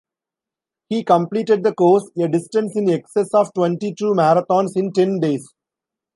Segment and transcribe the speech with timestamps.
[0.89, 5.47] He completed the course, a distance in excess of twenty-two marathons, in ten days.